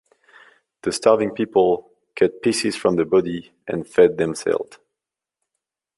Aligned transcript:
The 0.81 0.91
starving 0.91 1.29
people 1.29 1.91
cut 2.15 2.41
pieces 2.41 2.75
from 2.75 2.95
the 2.95 3.05
body 3.05 3.51
and 3.67 3.87
fed 3.87 4.17
themselves. 4.17 4.79